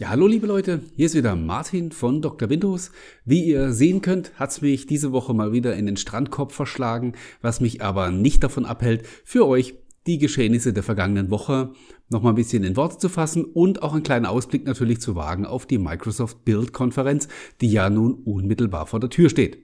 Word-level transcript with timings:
Ja, 0.00 0.10
hallo 0.10 0.28
liebe 0.28 0.46
Leute, 0.46 0.82
hier 0.94 1.06
ist 1.06 1.16
wieder 1.16 1.34
Martin 1.34 1.90
von 1.90 2.22
Dr. 2.22 2.48
Windows. 2.48 2.92
Wie 3.24 3.44
ihr 3.44 3.72
sehen 3.72 4.00
könnt, 4.00 4.30
hat's 4.36 4.60
mich 4.60 4.86
diese 4.86 5.10
Woche 5.10 5.34
mal 5.34 5.50
wieder 5.50 5.74
in 5.74 5.86
den 5.86 5.96
Strandkorb 5.96 6.52
verschlagen, 6.52 7.14
was 7.42 7.60
mich 7.60 7.82
aber 7.82 8.12
nicht 8.12 8.44
davon 8.44 8.64
abhält, 8.64 9.04
für 9.24 9.44
euch 9.48 9.74
die 10.06 10.18
Geschehnisse 10.18 10.72
der 10.72 10.84
vergangenen 10.84 11.32
Woche 11.32 11.72
nochmal 12.10 12.34
ein 12.34 12.36
bisschen 12.36 12.62
in 12.62 12.76
Worte 12.76 12.98
zu 12.98 13.08
fassen 13.08 13.44
und 13.44 13.82
auch 13.82 13.92
einen 13.92 14.04
kleinen 14.04 14.24
Ausblick 14.24 14.64
natürlich 14.66 15.00
zu 15.00 15.16
wagen 15.16 15.44
auf 15.44 15.66
die 15.66 15.78
Microsoft 15.78 16.44
Build 16.44 16.72
Konferenz, 16.72 17.26
die 17.60 17.72
ja 17.72 17.90
nun 17.90 18.14
unmittelbar 18.24 18.86
vor 18.86 19.00
der 19.00 19.10
Tür 19.10 19.28
steht. 19.28 19.58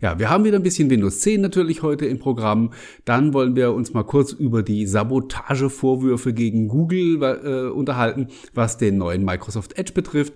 Ja, 0.00 0.16
wir 0.18 0.30
haben 0.30 0.44
wieder 0.44 0.56
ein 0.56 0.62
bisschen 0.62 0.90
Windows 0.90 1.20
10 1.20 1.40
natürlich 1.40 1.82
heute 1.82 2.06
im 2.06 2.20
Programm. 2.20 2.72
Dann 3.04 3.34
wollen 3.34 3.56
wir 3.56 3.72
uns 3.72 3.94
mal 3.94 4.04
kurz 4.04 4.32
über 4.32 4.62
die 4.62 4.86
Sabotagevorwürfe 4.86 6.32
gegen 6.32 6.68
Google 6.68 7.20
äh, 7.22 7.70
unterhalten, 7.70 8.28
was 8.54 8.78
den 8.78 8.98
neuen 8.98 9.24
Microsoft 9.24 9.76
Edge 9.76 9.92
betrifft. 9.92 10.34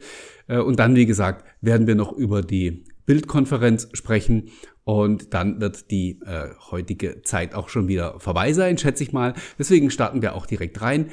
Äh, 0.48 0.58
und 0.58 0.80
dann, 0.80 0.96
wie 0.96 1.06
gesagt, 1.06 1.44
werden 1.60 1.86
wir 1.86 1.94
noch 1.94 2.12
über 2.12 2.42
die 2.42 2.84
Bildkonferenz 3.06 3.88
sprechen 3.92 4.50
und 4.82 5.32
dann 5.32 5.60
wird 5.60 5.92
die 5.92 6.20
äh, 6.26 6.48
heutige 6.72 7.22
Zeit 7.22 7.54
auch 7.54 7.68
schon 7.68 7.86
wieder 7.86 8.18
vorbei 8.18 8.52
sein, 8.52 8.78
schätze 8.78 9.04
ich 9.04 9.12
mal. 9.12 9.34
Deswegen 9.60 9.90
starten 9.90 10.22
wir 10.22 10.34
auch 10.34 10.46
direkt 10.46 10.80
rein. 10.82 11.10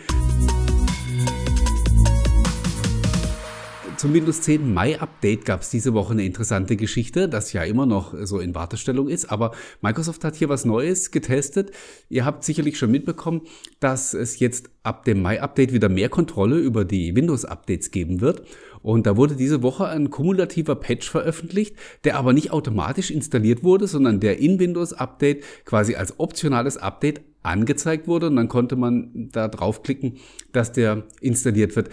Zum 3.99 4.13
Windows 4.13 4.39
10 4.44 4.73
Mai 4.73 4.98
Update 4.98 5.44
gab 5.44 5.59
es 5.59 5.71
diese 5.71 5.94
Woche 5.94 6.13
eine 6.13 6.23
interessante 6.23 6.77
Geschichte, 6.77 7.27
das 7.27 7.52
ja 7.52 7.63
immer 7.63 7.85
noch 7.85 8.13
so 8.23 8.40
in 8.40 8.55
Wartestellung 8.55 9.09
ist, 9.09 9.30
aber 9.30 9.52
Microsoft 9.81 10.23
hat 10.23 10.38
hier 10.38 10.48
was 10.48 10.63
Neues 10.63 11.12
getestet. 11.12 11.71
Ihr 12.07 12.23
habt 12.23 12.45
sicherlich 12.45 12.77
schon 12.77 12.91
mitbekommen, 12.91 13.41
dass 13.81 14.13
es 14.13 14.40
jetzt 14.40 14.70
ab 14.84 15.04
dem 15.04 15.21
Mai 15.21 15.41
Update 15.41 15.73
wieder 15.73 15.90
mehr 15.90 16.07
Kontrolle 16.07 16.59
über 16.59 16.85
die 16.85 17.13
Windows 17.13 17.43
Updates 17.43 17.91
geben 17.91 18.21
wird. 18.21 18.43
Und 18.81 19.05
da 19.05 19.17
wurde 19.17 19.35
diese 19.35 19.63
Woche 19.63 19.90
ein 19.90 20.09
kumulativer 20.09 20.76
Patch 20.76 21.09
veröffentlicht, 21.09 21.76
der 22.05 22.15
aber 22.15 22.31
nicht 22.31 22.54
automatisch 22.54 23.12
installiert 23.12 23.65
wurde, 23.65 23.85
sondern 23.85 24.21
der 24.21 24.40
in 24.40 24.59
Windows 24.59 24.93
Update 24.93 25.43
quasi 25.65 25.96
als 25.96 26.21
optionales 26.21 26.77
Update 26.77 27.20
angezeigt 27.41 28.07
wurde 28.07 28.27
und 28.27 28.35
dann 28.35 28.49
konnte 28.49 28.76
man 28.76 29.29
da 29.31 29.48
draufklicken, 29.48 30.18
dass 30.52 30.71
der 30.71 31.04
installiert 31.21 31.76
wird 31.76 31.90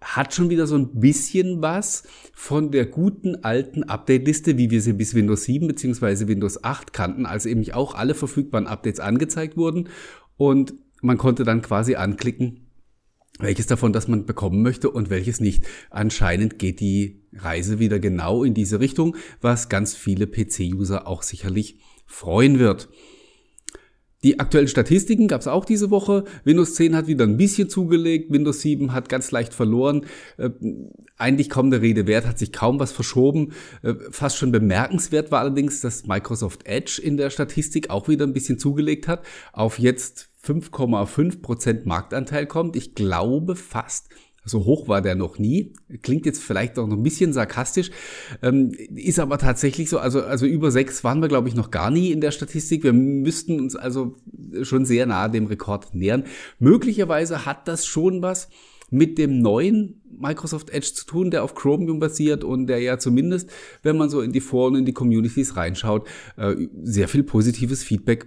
hat 0.00 0.34
schon 0.34 0.50
wieder 0.50 0.66
so 0.66 0.76
ein 0.76 1.00
bisschen 1.00 1.60
was 1.60 2.04
von 2.32 2.70
der 2.70 2.86
guten 2.86 3.36
alten 3.42 3.84
Update-Liste, 3.84 4.56
wie 4.56 4.70
wir 4.70 4.80
sie 4.80 4.92
bis 4.92 5.14
Windows 5.14 5.44
7 5.44 5.66
bzw. 5.66 6.28
Windows 6.28 6.62
8 6.62 6.92
kannten, 6.92 7.26
als 7.26 7.46
eben 7.46 7.68
auch 7.72 7.94
alle 7.94 8.14
verfügbaren 8.14 8.66
Updates 8.66 9.00
angezeigt 9.00 9.56
wurden 9.56 9.88
und 10.36 10.74
man 11.02 11.18
konnte 11.18 11.44
dann 11.44 11.62
quasi 11.62 11.96
anklicken, 11.96 12.68
welches 13.38 13.66
davon 13.66 13.92
das 13.92 14.08
man 14.08 14.26
bekommen 14.26 14.62
möchte 14.62 14.90
und 14.90 15.10
welches 15.10 15.40
nicht. 15.40 15.64
Anscheinend 15.90 16.58
geht 16.58 16.80
die 16.80 17.22
Reise 17.32 17.78
wieder 17.78 17.98
genau 18.00 18.42
in 18.44 18.54
diese 18.54 18.80
Richtung, 18.80 19.16
was 19.40 19.68
ganz 19.68 19.94
viele 19.94 20.26
PC-User 20.26 21.06
auch 21.06 21.22
sicherlich 21.22 21.78
freuen 22.06 22.58
wird. 22.58 22.88
Die 24.24 24.40
aktuellen 24.40 24.66
Statistiken 24.66 25.28
gab 25.28 25.40
es 25.40 25.46
auch 25.46 25.64
diese 25.64 25.90
Woche. 25.90 26.24
Windows 26.42 26.74
10 26.74 26.96
hat 26.96 27.06
wieder 27.06 27.24
ein 27.24 27.36
bisschen 27.36 27.68
zugelegt, 27.68 28.32
Windows 28.32 28.60
7 28.62 28.92
hat 28.92 29.08
ganz 29.08 29.30
leicht 29.30 29.54
verloren. 29.54 30.06
Äh, 30.38 30.50
eigentlich 31.16 31.48
kaum 31.48 31.70
der 31.70 31.82
Rede 31.82 32.08
wert, 32.08 32.26
hat 32.26 32.38
sich 32.38 32.52
kaum 32.52 32.80
was 32.80 32.90
verschoben. 32.90 33.52
Äh, 33.82 33.94
fast 34.10 34.36
schon 34.36 34.50
bemerkenswert 34.50 35.30
war 35.30 35.40
allerdings, 35.40 35.80
dass 35.80 36.06
Microsoft 36.06 36.66
Edge 36.66 37.00
in 37.02 37.16
der 37.16 37.30
Statistik 37.30 37.90
auch 37.90 38.08
wieder 38.08 38.26
ein 38.26 38.32
bisschen 38.32 38.58
zugelegt 38.58 39.06
hat, 39.06 39.24
auf 39.52 39.78
jetzt 39.78 40.30
5,5 40.44 41.40
Prozent 41.40 41.86
Marktanteil 41.86 42.46
kommt. 42.46 42.74
Ich 42.74 42.96
glaube 42.96 43.54
fast, 43.54 44.08
so 44.48 44.64
hoch 44.64 44.88
war 44.88 45.02
der 45.02 45.14
noch 45.14 45.38
nie. 45.38 45.72
Klingt 46.02 46.26
jetzt 46.26 46.42
vielleicht 46.42 46.78
auch 46.78 46.86
noch 46.86 46.96
ein 46.96 47.02
bisschen 47.02 47.32
sarkastisch, 47.32 47.90
ähm, 48.42 48.72
ist 48.94 49.18
aber 49.18 49.38
tatsächlich 49.38 49.90
so. 49.90 49.98
Also, 49.98 50.22
also 50.22 50.46
über 50.46 50.70
sechs 50.70 51.04
waren 51.04 51.20
wir, 51.20 51.28
glaube 51.28 51.48
ich, 51.48 51.54
noch 51.54 51.70
gar 51.70 51.90
nie 51.90 52.10
in 52.12 52.20
der 52.20 52.30
Statistik. 52.30 52.84
Wir 52.84 52.92
müssten 52.92 53.60
uns 53.60 53.76
also 53.76 54.16
schon 54.62 54.84
sehr 54.84 55.06
nahe 55.06 55.30
dem 55.30 55.46
Rekord 55.46 55.94
nähern. 55.94 56.24
Möglicherweise 56.58 57.46
hat 57.46 57.68
das 57.68 57.86
schon 57.86 58.22
was 58.22 58.48
mit 58.90 59.18
dem 59.18 59.40
neuen 59.40 60.02
Microsoft 60.18 60.70
Edge 60.70 60.92
zu 60.94 61.06
tun, 61.06 61.30
der 61.30 61.44
auf 61.44 61.54
Chromium 61.54 62.00
basiert 62.00 62.42
und 62.42 62.66
der 62.66 62.80
ja 62.80 62.98
zumindest, 62.98 63.50
wenn 63.82 63.96
man 63.96 64.08
so 64.08 64.20
in 64.20 64.32
die 64.32 64.40
Foren, 64.40 64.76
in 64.76 64.84
die 64.84 64.92
Communities 64.92 65.56
reinschaut, 65.56 66.08
äh, 66.36 66.54
sehr 66.82 67.08
viel 67.08 67.22
positives 67.22 67.84
Feedback 67.84 68.26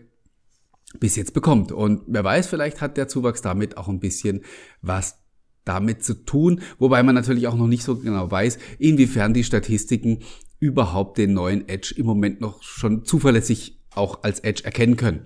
bis 0.99 1.15
jetzt 1.15 1.33
bekommt. 1.33 1.71
Und 1.71 2.03
wer 2.07 2.23
weiß, 2.23 2.47
vielleicht 2.47 2.81
hat 2.81 2.97
der 2.97 3.07
Zuwachs 3.07 3.41
damit 3.41 3.77
auch 3.77 3.87
ein 3.87 3.99
bisschen 3.99 4.41
was 4.81 5.20
damit 5.65 6.03
zu 6.03 6.13
tun, 6.13 6.61
wobei 6.79 7.03
man 7.03 7.15
natürlich 7.15 7.47
auch 7.47 7.55
noch 7.55 7.67
nicht 7.67 7.83
so 7.83 7.97
genau 7.97 8.29
weiß, 8.29 8.57
inwiefern 8.79 9.33
die 9.33 9.43
Statistiken 9.43 10.19
überhaupt 10.59 11.17
den 11.17 11.33
neuen 11.33 11.67
Edge 11.67 11.93
im 11.97 12.05
Moment 12.05 12.41
noch 12.41 12.63
schon 12.63 13.03
zuverlässig 13.05 13.79
auch 13.91 14.23
als 14.23 14.39
Edge 14.39 14.63
erkennen 14.63 14.95
können. 14.95 15.25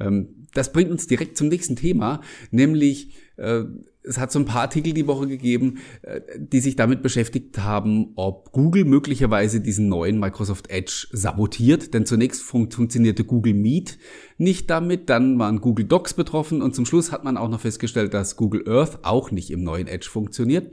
Ähm, 0.00 0.46
das 0.54 0.72
bringt 0.72 0.90
uns 0.90 1.06
direkt 1.06 1.36
zum 1.36 1.48
nächsten 1.48 1.76
Thema, 1.76 2.20
nämlich 2.50 3.14
äh, 3.36 3.64
es 4.08 4.18
hat 4.18 4.32
so 4.32 4.38
ein 4.38 4.44
paar 4.44 4.62
Artikel 4.62 4.92
die 4.92 5.06
Woche 5.06 5.26
gegeben, 5.26 5.78
äh, 6.02 6.20
die 6.36 6.60
sich 6.60 6.76
damit 6.76 7.02
beschäftigt 7.02 7.58
haben, 7.58 8.12
ob 8.16 8.52
Google 8.52 8.84
möglicherweise 8.84 9.60
diesen 9.60 9.88
neuen 9.88 10.18
Microsoft 10.18 10.70
Edge 10.70 11.06
sabotiert. 11.12 11.94
Denn 11.94 12.06
zunächst 12.06 12.42
fun 12.42 12.70
funktionierte 12.70 13.24
Google 13.24 13.54
Meet 13.54 13.98
nicht 14.38 14.70
damit, 14.70 15.10
dann 15.10 15.38
waren 15.38 15.60
Google 15.60 15.84
Docs 15.84 16.14
betroffen 16.14 16.62
und 16.62 16.74
zum 16.74 16.86
Schluss 16.86 17.12
hat 17.12 17.24
man 17.24 17.36
auch 17.36 17.48
noch 17.48 17.60
festgestellt, 17.60 18.14
dass 18.14 18.36
Google 18.36 18.64
Earth 18.68 19.00
auch 19.02 19.30
nicht 19.30 19.50
im 19.50 19.62
neuen 19.62 19.86
Edge 19.88 20.08
funktioniert. 20.08 20.72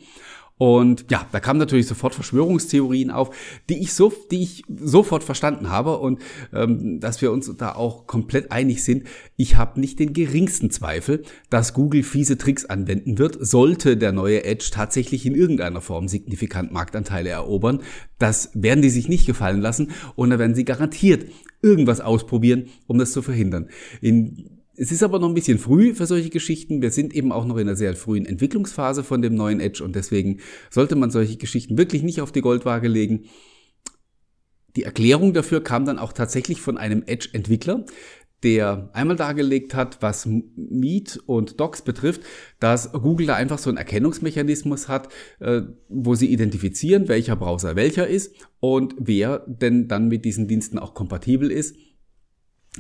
Und 0.58 1.06
ja, 1.12 1.28
da 1.34 1.42
kamen 1.42 1.60
natürlich 1.60 1.88
sofort 1.88 2.16
Verschwörungstheorien 2.16 3.12
auf, 3.12 3.36
die 3.70 3.82
ich 3.82 3.94
so, 3.94 4.14
die 4.32 4.42
ich 4.42 4.64
sofort 4.70 5.24
verstanden 5.24 5.70
habe 5.70 5.98
und 5.98 6.22
ähm, 6.54 7.02
dass 7.02 7.22
wir 7.22 7.34
uns 7.34 7.52
da 7.58 7.76
auch 7.76 8.08
komplett 8.08 8.52
einig 8.52 8.84
sind. 8.84 9.04
Ich 9.36 9.58
habe 9.58 9.82
nicht 9.82 10.00
den 10.00 10.14
geringsten 10.14 10.72
Zweifel, 10.72 11.24
dass 11.50 11.74
Google 11.74 12.04
fiese 12.04 12.38
Tricks 12.38 12.64
anwenden 12.66 13.18
wird, 13.18 13.38
sollte 13.46 13.98
der 13.98 14.14
neue 14.14 14.46
Edge 14.46 14.70
tatsächlich 14.72 15.26
in 15.26 15.36
irgendeiner 15.36 15.82
Form 15.82 16.08
signifikant 16.08 16.72
Marktanteile 16.72 17.30
erobern. 17.30 17.82
Das 18.18 18.52
werden 18.54 18.82
die 18.82 18.90
sich 18.90 19.10
nicht 19.10 19.26
gefallen 19.26 19.60
lassen 19.60 19.92
und 20.16 20.30
da 20.30 20.40
werden 20.40 20.56
sie 20.56 20.64
garantiert 20.64 21.26
irgendwas 21.62 22.00
ausprobieren, 22.00 22.68
um 22.88 22.98
das 22.98 23.12
zu 23.12 23.22
verhindern. 23.22 23.70
In 24.00 24.55
es 24.78 24.92
ist 24.92 25.04
aber 25.04 25.20
noch 25.20 25.30
ein 25.30 25.34
bisschen 25.34 25.58
früh 25.58 25.94
für 25.94 26.06
solche 26.06 26.30
Geschichten. 26.30 26.82
Wir 26.82 26.92
sind 26.92 27.14
eben 27.14 27.32
auch 27.32 27.46
noch 27.46 27.58
in 27.58 27.68
einer 27.68 27.76
sehr 27.76 27.96
frühen 27.96 28.26
Entwicklungsphase 28.26 29.04
von 29.04 29.22
dem 29.22 29.36
neuen 29.36 29.60
Edge 29.60 29.84
und 29.84 29.96
deswegen 29.96 30.40
sollte 30.70 30.96
man 30.96 31.12
solche 31.12 31.38
Geschichten 31.38 31.78
wirklich 31.78 32.04
nicht 32.04 32.22
auf 32.22 32.32
die 32.32 32.42
Goldwaage 32.42 32.88
legen. 32.88 33.26
Die 34.76 34.84
Erklärung 34.84 35.34
dafür 35.34 35.64
kam 35.64 35.86
dann 35.86 36.00
auch 36.00 36.12
tatsächlich 36.12 36.60
von 36.60 36.78
einem 36.78 37.04
Edge-Entwickler, 37.06 37.86
der 38.44 38.90
einmal 38.94 39.16
dargelegt 39.16 39.74
hat, 39.74 40.02
was 40.02 40.28
Meet 40.28 41.22
und 41.26 41.60
Docs 41.60 41.84
betrifft, 41.84 42.22
dass 42.60 42.92
Google 42.92 43.28
da 43.28 43.36
einfach 43.36 43.58
so 43.58 43.70
einen 43.70 43.78
Erkennungsmechanismus 43.78 44.90
hat, 44.90 45.08
äh, 45.40 45.62
wo 45.88 46.16
sie 46.16 46.28
identifizieren, 46.28 47.08
welcher 47.08 47.38
Browser 47.38 47.78
welcher 47.78 48.08
ist 48.08 48.36
und 48.60 48.96
wer 49.00 49.46
denn 49.48 49.88
dann 49.88 50.10
mit 50.10 50.26
diesen 50.26 50.48
Diensten 50.48 50.78
auch 50.78 50.94
kompatibel 50.94 51.50
ist 51.50 51.76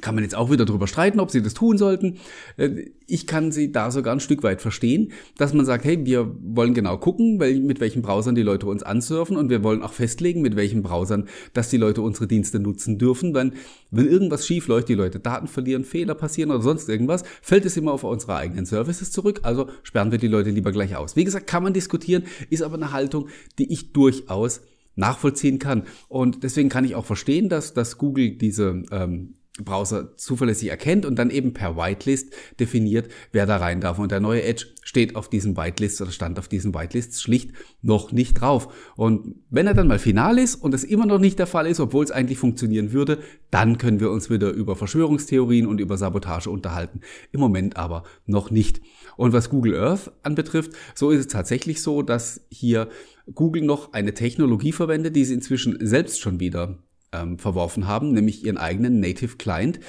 kann 0.01 0.15
man 0.15 0.23
jetzt 0.23 0.35
auch 0.35 0.51
wieder 0.51 0.65
darüber 0.65 0.87
streiten, 0.87 1.19
ob 1.19 1.31
sie 1.31 1.41
das 1.41 1.53
tun 1.53 1.77
sollten. 1.77 2.17
Äh, 2.57 2.91
ich 3.07 3.27
kann 3.27 3.51
sie 3.51 3.71
da 3.71 3.91
sogar 3.91 4.13
ein 4.13 4.19
Stück 4.19 4.43
weit 4.43 4.61
verstehen, 4.61 5.11
dass 5.37 5.53
man 5.53 5.65
sagt, 5.65 5.85
hey, 5.85 6.05
wir 6.05 6.35
wollen 6.41 6.73
genau 6.73 6.97
gucken, 6.97 7.37
mit 7.37 7.79
welchen 7.79 8.01
Browsern 8.01 8.35
die 8.35 8.41
Leute 8.41 8.65
uns 8.67 8.83
ansurfen 8.83 9.37
und 9.37 9.49
wir 9.49 9.63
wollen 9.63 9.83
auch 9.83 9.93
festlegen, 9.93 10.41
mit 10.41 10.55
welchen 10.55 10.83
Browsern, 10.83 11.27
dass 11.53 11.69
die 11.69 11.77
Leute 11.77 12.01
unsere 12.01 12.27
Dienste 12.27 12.59
nutzen 12.59 12.97
dürfen. 12.97 13.33
Wenn, 13.33 13.53
wenn 13.91 14.07
irgendwas 14.07 14.45
schief 14.45 14.67
läuft, 14.67 14.89
die 14.89 14.95
Leute 14.95 15.19
Daten 15.19 15.47
verlieren, 15.47 15.85
Fehler 15.85 16.15
passieren 16.15 16.51
oder 16.51 16.61
sonst 16.61 16.89
irgendwas, 16.89 17.23
fällt 17.41 17.65
es 17.65 17.77
immer 17.77 17.93
auf 17.93 18.03
unsere 18.03 18.35
eigenen 18.35 18.65
Services 18.65 19.11
zurück. 19.11 19.41
Also 19.43 19.67
sperren 19.83 20.11
wir 20.11 20.17
die 20.17 20.27
Leute 20.27 20.49
lieber 20.49 20.71
gleich 20.71 20.95
aus. 20.95 21.15
Wie 21.15 21.23
gesagt, 21.23 21.47
kann 21.47 21.63
man 21.63 21.73
diskutieren, 21.73 22.23
ist 22.49 22.63
aber 22.63 22.75
eine 22.75 22.91
Haltung, 22.91 23.27
die 23.59 23.71
ich 23.71 23.93
durchaus 23.93 24.61
nachvollziehen 24.95 25.59
kann. 25.59 25.83
Und 26.07 26.43
deswegen 26.43 26.69
kann 26.69 26.85
ich 26.85 26.95
auch 26.95 27.05
verstehen, 27.05 27.49
dass, 27.49 27.73
dass 27.73 27.97
Google 27.97 28.31
diese 28.31 28.83
ähm, 28.91 29.35
Browser 29.63 30.17
zuverlässig 30.17 30.69
erkennt 30.69 31.05
und 31.05 31.17
dann 31.17 31.29
eben 31.29 31.53
per 31.53 31.77
Whitelist 31.77 32.33
definiert, 32.59 33.07
wer 33.31 33.45
da 33.45 33.57
rein 33.57 33.79
darf. 33.79 33.99
Und 33.99 34.11
der 34.11 34.19
neue 34.19 34.43
Edge 34.43 34.65
steht 34.83 35.15
auf 35.15 35.29
diesen 35.29 35.55
Whitelists 35.55 36.01
oder 36.01 36.11
stand 36.11 36.37
auf 36.39 36.49
diesen 36.49 36.73
Whitelists 36.73 37.21
schlicht 37.21 37.51
noch 37.81 38.11
nicht 38.11 38.33
drauf. 38.33 38.73
Und 38.97 39.35
wenn 39.49 39.65
er 39.65 39.73
dann 39.73 39.87
mal 39.87 39.99
final 39.99 40.39
ist 40.39 40.55
und 40.55 40.73
es 40.73 40.83
immer 40.83 41.05
noch 41.05 41.19
nicht 41.19 41.39
der 41.39 41.47
Fall 41.47 41.67
ist, 41.67 41.79
obwohl 41.79 42.03
es 42.03 42.11
eigentlich 42.11 42.37
funktionieren 42.37 42.91
würde, 42.91 43.19
dann 43.49 43.77
können 43.77 44.01
wir 44.01 44.11
uns 44.11 44.29
wieder 44.29 44.51
über 44.51 44.75
Verschwörungstheorien 44.75 45.67
und 45.67 45.79
über 45.79 45.97
Sabotage 45.97 46.49
unterhalten. 46.49 46.99
Im 47.31 47.39
Moment 47.39 47.77
aber 47.77 48.03
noch 48.25 48.51
nicht. 48.51 48.81
Und 49.15 49.31
was 49.31 49.49
Google 49.49 49.75
Earth 49.77 50.11
anbetrifft, 50.21 50.73
so 50.95 51.11
ist 51.11 51.19
es 51.19 51.27
tatsächlich 51.27 51.81
so, 51.81 52.01
dass 52.01 52.41
hier 52.49 52.89
Google 53.33 53.63
noch 53.63 53.93
eine 53.93 54.13
Technologie 54.13 54.73
verwendet, 54.73 55.15
die 55.15 55.23
sie 55.23 55.33
inzwischen 55.33 55.77
selbst 55.79 56.19
schon 56.19 56.41
wieder 56.41 56.77
ähm, 57.15 57.39
verworfen 57.39 57.87
haben, 57.87 58.11
nämlich 58.11 58.45
ihren 58.45 58.57
eigenen 58.57 58.99
Native 58.99 59.37
Client, 59.37 59.79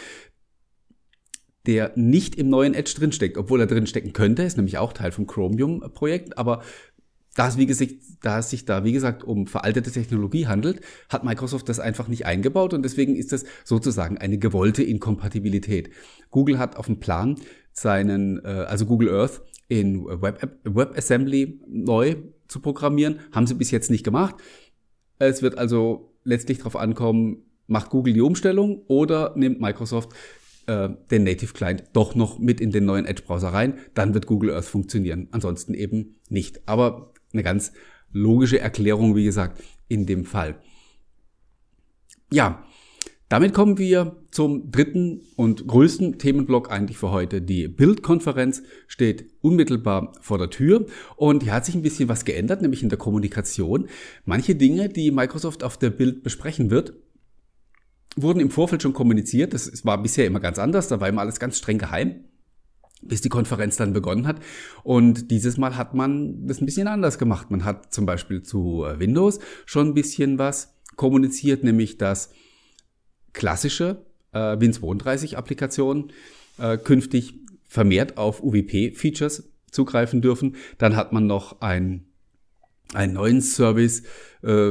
der 1.67 1.93
nicht 1.97 2.37
im 2.37 2.49
neuen 2.49 2.75
Edge 2.75 2.95
drinsteckt, 2.97 3.37
obwohl 3.37 3.61
er 3.61 3.67
drinstecken 3.67 4.13
könnte, 4.13 4.43
ist 4.43 4.57
nämlich 4.57 4.79
auch 4.79 4.93
Teil 4.93 5.13
vom 5.13 5.27
Chromium-Projekt, 5.27 6.39
aber 6.39 6.63
da 7.35 7.49
es, 7.49 7.59
wie 7.59 7.67
gesagt, 7.67 7.93
da 8.23 8.39
es 8.39 8.51
sich 8.51 8.65
da, 8.65 8.83
wie 8.85 8.93
gesagt, 8.93 9.23
um 9.23 9.47
veraltete 9.47 9.93
Technologie 9.93 10.47
handelt, 10.47 10.81
hat 11.11 11.23
Microsoft 11.23 11.69
das 11.69 11.81
einfach 11.81 12.09
nicht 12.09 12.25
eingebaut 12.25 12.73
und 12.73 12.83
deswegen 12.83 13.15
ist 13.15 13.33
das 13.33 13.45
sozusagen 13.65 14.17
eine 14.17 14.39
gewollte 14.39 14.83
Inkompatibilität. 14.83 15.91
Google 16.31 16.59
hat 16.59 16.77
auf 16.77 16.87
dem 16.87 16.99
Plan, 16.99 17.37
seinen, 17.73 18.43
äh, 18.43 18.49
also 18.49 18.87
Google 18.87 19.11
Earth 19.11 19.43
in 19.69 20.07
Web 20.07 20.59
WebAssembly 20.65 21.61
neu 21.67 22.17
zu 22.49 22.61
programmieren, 22.61 23.21
haben 23.33 23.47
sie 23.47 23.55
bis 23.55 23.71
jetzt 23.71 23.91
nicht 23.91 24.05
gemacht. 24.05 24.37
Es 25.19 25.43
wird 25.43 25.59
also 25.59 26.16
letztlich 26.27 26.59
darauf 26.59 26.77
ankommen, 26.77 27.43
macht 27.67 27.91
Google 27.91 28.13
die 28.13 28.21
Umstellung 28.21 28.83
oder 28.87 29.33
nimmt 29.37 29.61
Microsoft 29.61 30.11
äh, 30.67 30.91
den 31.11 31.25
Native 31.25 31.53
Client 31.53 31.85
doch 31.93 32.15
noch 32.15 32.39
mit 32.39 32.61
in 32.61 32.71
den 32.71 32.85
neuen 32.85 33.07
Edge-Browser 33.07 33.49
rein, 33.49 33.79
dann 33.95 34.15
wird 34.15 34.27
Google 34.27 34.53
Earth 34.53 34.67
funktionieren. 34.67 35.29
Ansonsten 35.31 35.75
eben 35.75 36.17
nicht. 36.29 36.69
Aber 36.69 37.13
eine 37.33 37.43
ganz 37.43 37.73
logische 38.13 38.61
Erklärung, 38.61 39.17
wie 39.17 39.25
gesagt, 39.25 39.63
in 39.89 40.07
dem 40.07 40.25
Fall. 40.25 40.61
Ja, 42.33 42.65
damit 43.29 43.55
kommen 43.55 43.79
wir 43.79 44.17
zum 44.31 44.71
dritten 44.71 45.23
und 45.35 45.67
größten 45.67 46.19
Themenblock 46.19 46.71
eigentlich 46.71 46.97
für 46.97 47.11
heute. 47.11 47.43
Die 47.43 47.67
Bildkonferenz 47.67 48.63
steht 48.87 49.27
unmittelbar 49.41 50.13
vor 50.21 50.39
der 50.39 50.51
Tür 50.51 50.87
und 51.17 51.43
hier 51.43 51.53
hat 51.53 51.65
sich 51.65 51.75
ein 51.75 51.83
bisschen 51.83 52.09
was 52.09 52.25
geändert, 52.25 52.63
nämlich 52.63 52.85
in 52.85 52.89
der 52.89 52.99
Kommunikation. 52.99 53.89
Manche 54.25 54.55
Dinge, 54.55 54.89
die 54.89 55.11
Microsoft 55.11 55.65
auf 55.65 55.77
der 55.77 55.91
Bild 55.91 56.23
besprechen 56.23 56.71
wird, 56.71 56.93
wurden 58.15 58.41
im 58.41 58.51
Vorfeld 58.51 58.83
schon 58.83 58.93
kommuniziert. 58.93 59.55
Das 59.55 59.85
war 59.85 60.01
bisher 60.01 60.27
immer 60.27 60.41
ganz 60.41 60.59
anders, 60.59 60.87
da 60.89 61.01
war 61.01 61.09
immer 61.09 61.23
alles 61.23 61.41
ganz 61.41 61.59
streng 61.59 61.79
geheim 61.79 62.25
bis 63.03 63.21
die 63.21 63.29
Konferenz 63.29 63.77
dann 63.77 63.93
begonnen 63.93 64.27
hat. 64.27 64.41
Und 64.83 65.31
dieses 65.31 65.59
Mal 65.59 65.77
hat 65.77 65.95
man 65.95 66.47
das 66.47 66.61
ein 66.61 66.67
bisschen 66.67 66.89
anders 66.89 67.19
gemacht. 67.19 67.51
Man 67.51 67.65
hat 67.65 67.93
zum 67.93 68.07
Beispiel 68.07 68.43
zu 68.43 68.85
äh, 68.85 68.99
Windows 68.99 69.39
schon 69.65 69.89
ein 69.89 69.95
bisschen 69.95 70.39
was 70.39 70.75
kommuniziert, 70.97 71.63
nämlich 71.63 71.99
dass 71.99 72.31
klassische 73.37 74.05
äh, 74.33 74.57
Win32-Applikationen 74.57 76.11
äh, 76.59 76.79
künftig 76.79 77.35
vermehrt 77.69 78.17
auf 78.17 78.43
UWP-Features 78.43 79.45
zugreifen 79.71 80.23
dürfen. 80.23 80.57
Dann 80.79 80.97
hat 80.97 81.13
man 81.13 81.27
noch 81.27 81.61
ein, 81.61 82.07
einen 82.95 83.13
neuen 83.13 83.43
Service, 83.43 84.03
äh, 84.43 84.71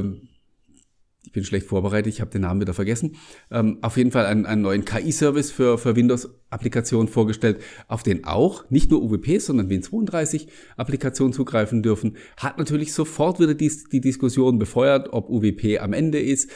ich 1.24 1.32
bin 1.32 1.44
schlecht 1.44 1.68
vorbereitet, 1.68 2.12
ich 2.12 2.22
habe 2.22 2.32
den 2.32 2.42
Namen 2.42 2.62
wieder 2.62 2.74
vergessen, 2.74 3.18
ähm, 3.52 3.78
auf 3.82 3.98
jeden 3.98 4.12
Fall 4.12 4.26
einen, 4.26 4.48
einen 4.48 4.64
neuen 4.64 4.84
KI-Service 4.84 5.52
für, 5.52 5.78
für 5.78 5.96
Windows-Applikationen 5.96 7.08
vorgestellt, 7.08 7.62
auf 7.88 8.02
den 8.02 8.24
auch 8.24 8.68
nicht 8.72 8.90
nur 8.90 9.04
UWP, 9.04 9.40
sondern 9.40 9.70
Win32-Applikationen 9.70 11.34
zugreifen 11.34 11.84
dürfen. 11.84 12.18
Hat 12.38 12.58
natürlich 12.58 12.94
sofort 12.94 13.40
wieder 13.40 13.54
die, 13.54 13.72
die 13.92 14.02
Diskussion 14.02 14.58
befeuert, 14.58 15.10
ob 15.14 15.30
UWP 15.30 15.80
am 15.80 15.94
Ende 15.94 16.20
ist. 16.20 16.50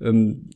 Ähm, 0.00 0.48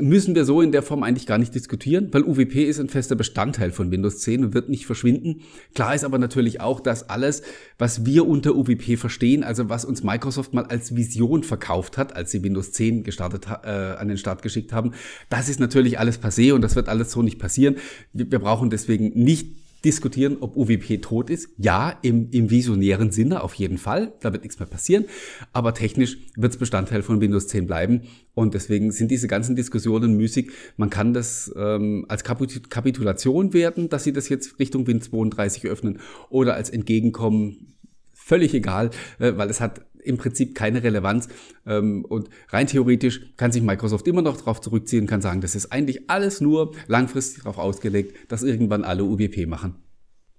müssen 0.00 0.34
wir 0.34 0.44
so 0.44 0.60
in 0.60 0.72
der 0.72 0.82
Form 0.82 1.02
eigentlich 1.02 1.26
gar 1.26 1.38
nicht 1.38 1.54
diskutieren, 1.54 2.08
weil 2.12 2.22
UWP 2.22 2.64
ist 2.64 2.78
ein 2.78 2.88
fester 2.88 3.16
Bestandteil 3.16 3.72
von 3.72 3.90
Windows 3.90 4.18
10 4.18 4.44
und 4.44 4.54
wird 4.54 4.68
nicht 4.68 4.86
verschwinden. 4.86 5.42
Klar 5.74 5.94
ist 5.94 6.04
aber 6.04 6.18
natürlich 6.18 6.60
auch, 6.60 6.80
dass 6.80 7.08
alles, 7.08 7.42
was 7.78 8.04
wir 8.04 8.26
unter 8.26 8.54
UWP 8.54 8.96
verstehen, 8.96 9.44
also 9.44 9.68
was 9.68 9.84
uns 9.84 10.02
Microsoft 10.02 10.54
mal 10.54 10.64
als 10.64 10.96
Vision 10.96 11.42
verkauft 11.42 11.98
hat, 11.98 12.14
als 12.14 12.30
sie 12.30 12.42
Windows 12.42 12.72
10 12.72 13.02
gestartet, 13.02 13.46
äh, 13.64 13.68
an 13.68 14.08
den 14.08 14.18
Start 14.18 14.42
geschickt 14.42 14.72
haben, 14.72 14.92
das 15.28 15.48
ist 15.48 15.60
natürlich 15.60 15.98
alles 15.98 16.22
passé 16.22 16.52
und 16.52 16.62
das 16.62 16.76
wird 16.76 16.88
alles 16.88 17.10
so 17.10 17.22
nicht 17.22 17.38
passieren. 17.38 17.76
Wir, 18.12 18.30
wir 18.30 18.38
brauchen 18.38 18.70
deswegen 18.70 19.10
nicht 19.14 19.67
diskutieren, 19.84 20.38
ob 20.40 20.56
UWP 20.56 21.00
tot 21.00 21.30
ist. 21.30 21.50
Ja, 21.56 21.98
im, 22.02 22.30
im 22.30 22.50
visionären 22.50 23.10
Sinne 23.10 23.42
auf 23.42 23.54
jeden 23.54 23.78
Fall. 23.78 24.12
Da 24.20 24.32
wird 24.32 24.42
nichts 24.42 24.58
mehr 24.58 24.68
passieren. 24.68 25.04
Aber 25.52 25.74
technisch 25.74 26.18
wird 26.36 26.52
es 26.52 26.58
Bestandteil 26.58 27.02
von 27.02 27.20
Windows 27.20 27.46
10 27.48 27.66
bleiben. 27.66 28.02
Und 28.34 28.54
deswegen 28.54 28.90
sind 28.90 29.10
diese 29.10 29.28
ganzen 29.28 29.56
Diskussionen 29.56 30.16
müßig. 30.16 30.50
Man 30.76 30.90
kann 30.90 31.14
das 31.14 31.52
ähm, 31.56 32.06
als 32.08 32.24
Kapitulation 32.24 33.52
werten, 33.52 33.88
dass 33.88 34.04
sie 34.04 34.12
das 34.12 34.28
jetzt 34.28 34.58
Richtung 34.58 34.86
Win 34.86 35.00
32 35.00 35.66
öffnen 35.66 36.00
oder 36.28 36.54
als 36.54 36.70
Entgegenkommen. 36.70 37.74
Völlig 38.12 38.52
egal, 38.54 38.90
äh, 39.18 39.32
weil 39.36 39.48
es 39.48 39.60
hat 39.60 39.86
im 40.08 40.16
Prinzip 40.16 40.54
keine 40.54 40.82
Relevanz. 40.82 41.28
Ähm, 41.66 42.04
und 42.04 42.30
rein 42.48 42.66
theoretisch 42.66 43.34
kann 43.36 43.52
sich 43.52 43.62
Microsoft 43.62 44.08
immer 44.08 44.22
noch 44.22 44.36
darauf 44.36 44.60
zurückziehen 44.60 45.02
und 45.02 45.06
kann 45.06 45.20
sagen, 45.20 45.40
das 45.40 45.54
ist 45.54 45.70
eigentlich 45.72 46.10
alles 46.10 46.40
nur 46.40 46.74
langfristig 46.86 47.44
darauf 47.44 47.58
ausgelegt, 47.58 48.16
dass 48.32 48.42
irgendwann 48.42 48.84
alle 48.84 49.04
UWP 49.04 49.46
machen. 49.46 49.76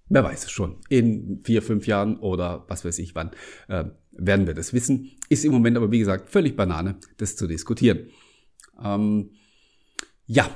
Wer 0.10 0.24
weiß 0.24 0.46
es 0.46 0.52
schon. 0.52 0.78
In 0.90 1.40
vier, 1.44 1.62
fünf 1.62 1.86
Jahren 1.86 2.18
oder 2.18 2.66
was 2.68 2.84
weiß 2.84 2.98
ich 2.98 3.14
wann 3.14 3.30
äh, 3.68 3.86
werden 4.12 4.48
wir 4.48 4.56
das 4.56 4.74
wissen. 4.74 5.12
Ist 5.30 5.46
im 5.46 5.52
Moment 5.52 5.78
aber, 5.78 5.92
wie 5.92 6.00
gesagt, 6.00 6.30
völlig 6.30 6.56
Banane, 6.56 6.96
das 7.18 7.36
zu 7.36 7.48
diskutieren. 7.48 8.08
Ähm, 8.84 9.32
ja. 10.26 10.50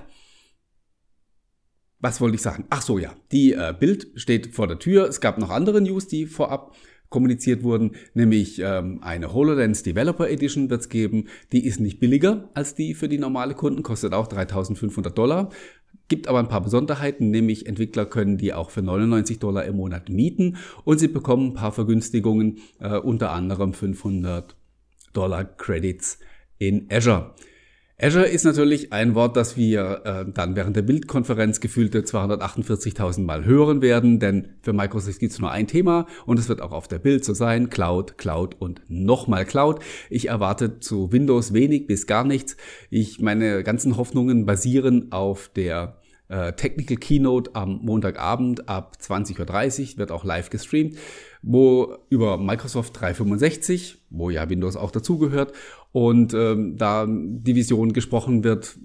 Was 1.99 2.19
wollte 2.19 2.35
ich 2.35 2.41
sagen? 2.41 2.65
Ach 2.69 2.81
so, 2.81 2.97
ja. 2.97 3.15
Die 3.31 3.53
äh, 3.53 3.73
Bild 3.79 4.07
steht 4.15 4.55
vor 4.55 4.67
der 4.67 4.79
Tür. 4.79 5.07
Es 5.07 5.21
gab 5.21 5.37
noch 5.37 5.51
andere 5.51 5.81
News, 5.81 6.07
die 6.07 6.25
vorab 6.25 6.75
kommuniziert 7.13 7.61
wurden, 7.61 7.91
nämlich 8.15 8.59
ähm, 8.59 8.97
eine 9.03 9.35
HoloLens 9.35 9.83
Developer 9.83 10.27
Edition 10.27 10.71
wird 10.71 10.81
es 10.81 10.89
geben. 10.89 11.25
Die 11.51 11.63
ist 11.63 11.79
nicht 11.79 11.99
billiger 11.99 12.49
als 12.55 12.73
die 12.73 12.95
für 12.95 13.07
die 13.07 13.19
normale 13.19 13.53
Kunden, 13.53 13.83
kostet 13.83 14.13
auch 14.13 14.25
3500 14.25 15.15
Dollar. 15.15 15.51
Gibt 16.07 16.27
aber 16.27 16.39
ein 16.39 16.47
paar 16.47 16.61
Besonderheiten, 16.61 17.29
nämlich 17.29 17.67
Entwickler 17.67 18.07
können 18.07 18.37
die 18.37 18.51
auch 18.51 18.71
für 18.71 18.81
99 18.81 19.37
Dollar 19.37 19.63
im 19.65 19.75
Monat 19.75 20.09
mieten 20.09 20.57
und 20.85 20.97
sie 20.97 21.07
bekommen 21.07 21.49
ein 21.49 21.53
paar 21.53 21.71
Vergünstigungen, 21.71 22.57
äh, 22.79 22.97
unter 22.97 23.31
anderem 23.31 23.73
500 23.73 24.55
Dollar 25.13 25.45
Credits 25.45 26.17
in 26.57 26.87
Azure. 26.91 27.35
Azure 28.01 28.25
ist 28.25 28.43
natürlich 28.43 28.91
ein 28.91 29.13
Wort, 29.13 29.37
das 29.37 29.55
wir 29.55 30.01
äh, 30.03 30.25
dann 30.31 30.55
während 30.55 30.75
der 30.75 30.81
Bildkonferenz 30.81 31.59
gefühlte 31.59 32.01
248.000 32.01 33.21
Mal 33.21 33.45
hören 33.45 33.83
werden, 33.83 34.19
denn 34.19 34.55
für 34.61 34.73
Microsoft 34.73 35.19
gibt 35.19 35.31
es 35.31 35.39
nur 35.39 35.51
ein 35.51 35.67
Thema 35.67 36.07
und 36.25 36.39
es 36.39 36.49
wird 36.49 36.61
auch 36.61 36.71
auf 36.71 36.87
der 36.87 36.97
Bild 36.97 37.23
so 37.23 37.35
sein, 37.35 37.69
Cloud, 37.69 38.17
Cloud 38.17 38.55
und 38.59 38.81
nochmal 38.87 39.45
Cloud. 39.45 39.79
Ich 40.09 40.29
erwarte 40.29 40.79
zu 40.79 41.11
Windows 41.11 41.53
wenig 41.53 41.85
bis 41.85 42.07
gar 42.07 42.23
nichts. 42.23 42.57
Ich 42.89 43.21
meine 43.21 43.63
ganzen 43.63 43.95
Hoffnungen 43.95 44.47
basieren 44.47 45.11
auf 45.11 45.49
der 45.55 45.99
äh, 46.29 46.53
Technical 46.53 46.97
Keynote 46.97 47.51
am 47.53 47.79
Montagabend 47.83 48.67
ab 48.67 48.97
20.30 48.99 49.93
Uhr, 49.93 49.97
wird 49.99 50.11
auch 50.11 50.23
live 50.23 50.49
gestreamt, 50.49 50.97
wo 51.43 51.97
über 52.09 52.37
Microsoft 52.37 52.99
365, 52.99 54.01
wo 54.09 54.31
ja 54.31 54.49
Windows 54.49 54.75
auch 54.75 54.89
dazugehört, 54.89 55.53
und 55.93 56.33
ähm, 56.33 56.75
da 56.75 57.07
die 57.07 57.55
Vision 57.55 57.93
gesprochen 57.93 58.43
wird, 58.43 58.77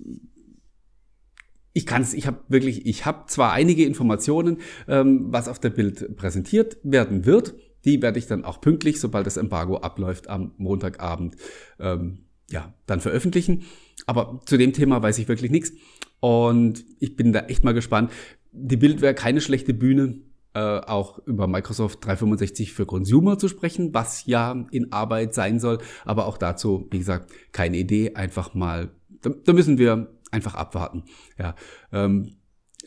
ich 1.73 1.87
kann 1.87 2.07
ich 2.13 2.27
habe 2.27 2.39
wirklich, 2.49 2.87
ich 2.87 3.07
habe 3.07 3.25
zwar 3.27 3.53
einige 3.53 3.85
Informationen, 3.85 4.59
ähm, 4.87 5.27
was 5.31 5.49
auf 5.49 5.59
der 5.59 5.71
Bild 5.71 6.17
präsentiert 6.17 6.77
werden 6.83 7.25
wird, 7.25 7.55
die 7.85 8.03
werde 8.03 8.19
ich 8.19 8.27
dann 8.27 8.45
auch 8.45 8.61
pünktlich, 8.61 9.01
sobald 9.01 9.27
das 9.27 9.39
Embargo 9.39 9.79
abläuft, 9.79 10.29
am 10.29 10.53
Montagabend 10.59 11.37
ähm, 11.81 12.27
ja 12.51 12.75
dann 12.87 13.01
veröffentlichen. 13.01 13.65
Aber 14.07 14.41
zu 14.45 14.59
dem 14.59 14.73
Thema 14.73 15.03
weiß 15.03 15.19
ich 15.19 15.29
wirklich 15.29 15.51
nichts. 15.51 15.73
Und 16.21 16.85
ich 16.99 17.17
bin 17.17 17.33
da 17.33 17.41
echt 17.41 17.65
mal 17.65 17.75
gespannt. 17.75 18.11
Die 18.53 18.77
Bild 18.77 19.01
wäre 19.01 19.15
keine 19.15 19.41
schlechte 19.41 19.73
Bühne, 19.73 20.21
äh, 20.55 20.61
auch 20.61 21.19
über 21.27 21.47
Microsoft 21.47 22.05
365 22.05 22.73
für 22.73 22.87
Consumer 22.87 23.39
zu 23.39 23.49
sprechen, 23.49 23.93
was 23.93 24.27
ja 24.27 24.67
in 24.71 24.93
Arbeit 24.93 25.35
sein 25.35 25.61
soll. 25.61 25.79
Aber 26.05 26.27
auch 26.27 26.39
dazu, 26.39 26.89
wie 26.91 26.99
gesagt, 26.99 27.33
keine 27.53 27.77
Idee. 27.77 28.15
Einfach 28.15 28.55
mal, 28.55 28.91
da, 29.23 29.31
da 29.45 29.53
müssen 29.53 29.79
wir 29.79 30.19
einfach 30.31 30.55
abwarten. 30.55 31.05
Ja, 31.39 31.55
ähm, 31.93 32.38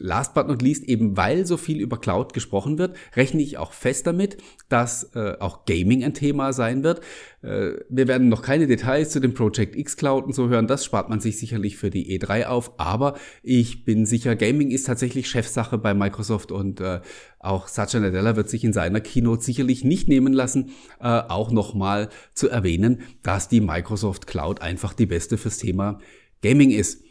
Last 0.01 0.33
but 0.33 0.47
not 0.47 0.61
least, 0.63 0.83
eben 0.85 1.15
weil 1.15 1.45
so 1.45 1.57
viel 1.57 1.79
über 1.79 1.99
Cloud 1.99 2.33
gesprochen 2.33 2.79
wird, 2.79 2.95
rechne 3.15 3.41
ich 3.41 3.59
auch 3.59 3.71
fest 3.71 4.07
damit, 4.07 4.37
dass 4.67 5.15
äh, 5.15 5.35
auch 5.39 5.65
Gaming 5.65 6.03
ein 6.03 6.15
Thema 6.15 6.53
sein 6.53 6.83
wird. 6.83 7.01
Äh, 7.43 7.73
wir 7.87 8.07
werden 8.07 8.27
noch 8.27 8.41
keine 8.41 8.65
Details 8.65 9.11
zu 9.11 9.19
dem 9.19 9.35
Project 9.35 9.75
X 9.75 9.97
Cloud 9.97 10.25
und 10.25 10.33
so 10.33 10.49
hören, 10.49 10.65
das 10.65 10.85
spart 10.85 11.09
man 11.09 11.19
sich 11.19 11.37
sicherlich 11.37 11.77
für 11.77 11.91
die 11.91 12.19
E3 12.19 12.45
auf, 12.45 12.79
aber 12.79 13.15
ich 13.43 13.85
bin 13.85 14.07
sicher, 14.07 14.35
Gaming 14.35 14.71
ist 14.71 14.87
tatsächlich 14.87 15.29
Chefsache 15.29 15.77
bei 15.77 15.93
Microsoft 15.93 16.51
und 16.51 16.81
äh, 16.81 17.01
auch 17.39 17.67
Satya 17.67 17.99
Nadella 17.99 18.35
wird 18.35 18.49
sich 18.49 18.63
in 18.63 18.73
seiner 18.73 19.01
Keynote 19.01 19.43
sicherlich 19.43 19.83
nicht 19.83 20.07
nehmen 20.07 20.33
lassen, 20.33 20.71
äh, 20.99 21.07
auch 21.07 21.51
nochmal 21.51 22.09
zu 22.33 22.49
erwähnen, 22.49 23.01
dass 23.21 23.49
die 23.49 23.61
Microsoft 23.61 24.25
Cloud 24.25 24.61
einfach 24.61 24.93
die 24.93 25.05
beste 25.05 25.37
fürs 25.37 25.57
Thema 25.57 25.99
Gaming 26.41 26.71
ist. 26.71 27.03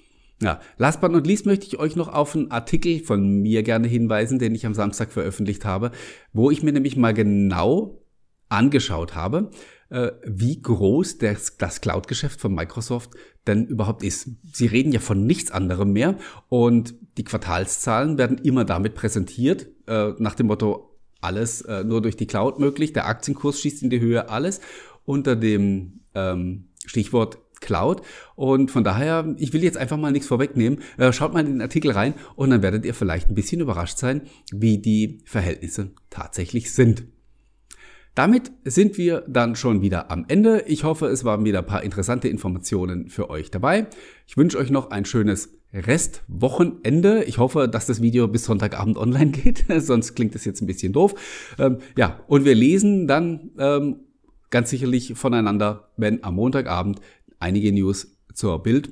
Ja, 0.42 0.60
last 0.78 1.00
but 1.02 1.12
not 1.12 1.26
least 1.26 1.44
möchte 1.44 1.66
ich 1.66 1.78
euch 1.78 1.96
noch 1.96 2.08
auf 2.08 2.34
einen 2.34 2.50
Artikel 2.50 3.00
von 3.00 3.42
mir 3.42 3.62
gerne 3.62 3.88
hinweisen, 3.88 4.38
den 4.38 4.54
ich 4.54 4.64
am 4.64 4.72
Samstag 4.72 5.12
veröffentlicht 5.12 5.66
habe, 5.66 5.90
wo 6.32 6.50
ich 6.50 6.62
mir 6.62 6.72
nämlich 6.72 6.96
mal 6.96 7.12
genau 7.12 8.02
angeschaut 8.48 9.14
habe, 9.14 9.50
äh, 9.90 10.12
wie 10.24 10.60
groß 10.60 11.18
das, 11.18 11.58
das 11.58 11.82
Cloud-Geschäft 11.82 12.40
von 12.40 12.54
Microsoft 12.54 13.10
denn 13.46 13.66
überhaupt 13.66 14.02
ist. 14.02 14.30
Sie 14.52 14.66
reden 14.66 14.92
ja 14.92 15.00
von 15.00 15.26
nichts 15.26 15.50
anderem 15.50 15.92
mehr 15.92 16.16
und 16.48 16.94
die 17.18 17.24
Quartalszahlen 17.24 18.16
werden 18.16 18.38
immer 18.38 18.64
damit 18.64 18.94
präsentiert, 18.94 19.68
äh, 19.86 20.12
nach 20.18 20.34
dem 20.34 20.46
Motto, 20.46 20.98
alles 21.20 21.60
äh, 21.62 21.84
nur 21.84 22.00
durch 22.00 22.16
die 22.16 22.26
Cloud 22.26 22.58
möglich. 22.58 22.94
Der 22.94 23.06
Aktienkurs 23.06 23.60
schießt 23.60 23.82
in 23.82 23.90
die 23.90 24.00
Höhe, 24.00 24.30
alles 24.30 24.60
unter 25.04 25.36
dem 25.36 26.00
ähm, 26.14 26.68
Stichwort 26.86 27.38
Cloud. 27.70 28.02
Und 28.34 28.72
von 28.72 28.82
daher, 28.82 29.32
ich 29.38 29.52
will 29.52 29.62
jetzt 29.62 29.78
einfach 29.78 29.96
mal 29.96 30.10
nichts 30.10 30.26
vorwegnehmen. 30.26 30.80
Äh, 30.98 31.12
schaut 31.12 31.32
mal 31.32 31.40
in 31.40 31.52
den 31.52 31.62
Artikel 31.62 31.92
rein 31.92 32.14
und 32.34 32.50
dann 32.50 32.62
werdet 32.62 32.84
ihr 32.84 32.94
vielleicht 32.94 33.30
ein 33.30 33.36
bisschen 33.36 33.60
überrascht 33.60 33.98
sein, 33.98 34.22
wie 34.50 34.78
die 34.78 35.20
Verhältnisse 35.24 35.92
tatsächlich 36.10 36.72
sind. 36.72 37.04
Damit 38.16 38.50
sind 38.64 38.98
wir 38.98 39.24
dann 39.28 39.54
schon 39.54 39.82
wieder 39.82 40.10
am 40.10 40.24
Ende. 40.26 40.64
Ich 40.66 40.82
hoffe, 40.82 41.06
es 41.06 41.24
waren 41.24 41.44
wieder 41.44 41.60
ein 41.60 41.66
paar 41.66 41.84
interessante 41.84 42.26
Informationen 42.26 43.08
für 43.08 43.30
euch 43.30 43.52
dabei. 43.52 43.86
Ich 44.26 44.36
wünsche 44.36 44.58
euch 44.58 44.70
noch 44.70 44.90
ein 44.90 45.04
schönes 45.04 45.50
Restwochenende. 45.72 47.22
Ich 47.22 47.38
hoffe, 47.38 47.68
dass 47.68 47.86
das 47.86 48.02
Video 48.02 48.26
bis 48.26 48.46
Sonntagabend 48.46 48.98
online 48.98 49.30
geht, 49.30 49.66
sonst 49.78 50.16
klingt 50.16 50.34
das 50.34 50.44
jetzt 50.44 50.60
ein 50.60 50.66
bisschen 50.66 50.92
doof. 50.92 51.14
Ähm, 51.56 51.78
ja, 51.96 52.18
und 52.26 52.44
wir 52.44 52.56
lesen 52.56 53.06
dann 53.06 53.52
ähm, 53.58 54.00
ganz 54.50 54.70
sicherlich 54.70 55.14
voneinander, 55.14 55.88
wenn 55.96 56.22
am 56.24 56.34
Montagabend 56.34 57.00
einige 57.40 57.72
News 57.72 58.16
zur 58.32 58.62
Bild 58.62 58.90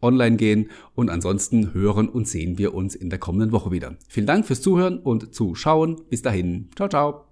online 0.00 0.36
gehen 0.36 0.70
und 0.94 1.10
ansonsten 1.10 1.74
hören 1.74 2.08
und 2.08 2.28
sehen 2.28 2.58
wir 2.58 2.74
uns 2.74 2.94
in 2.94 3.10
der 3.10 3.18
kommenden 3.18 3.52
Woche 3.52 3.70
wieder. 3.70 3.96
Vielen 4.08 4.26
Dank 4.26 4.46
fürs 4.46 4.62
Zuhören 4.62 4.98
und 4.98 5.34
Zuschauen. 5.34 6.02
Bis 6.08 6.22
dahin. 6.22 6.70
Ciao, 6.76 6.88
ciao. 6.88 7.25